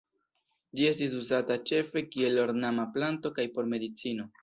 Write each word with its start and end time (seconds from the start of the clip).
Ĝi 0.79 0.87
estis 0.91 1.13
uzata 1.19 1.59
ĉefe 1.73 2.05
kiel 2.17 2.43
ornama 2.49 2.89
planto 2.99 3.37
kaj 3.41 3.51
por 3.59 3.75
medicino. 3.79 4.33